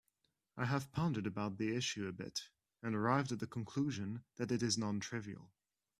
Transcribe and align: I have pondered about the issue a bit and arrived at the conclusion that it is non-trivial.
I 0.57 0.65
have 0.65 0.91
pondered 0.91 1.27
about 1.27 1.59
the 1.59 1.75
issue 1.75 2.07
a 2.07 2.11
bit 2.11 2.49
and 2.81 2.95
arrived 2.95 3.33
at 3.33 3.39
the 3.39 3.45
conclusion 3.45 4.23
that 4.37 4.51
it 4.51 4.63
is 4.63 4.75
non-trivial. 4.75 5.51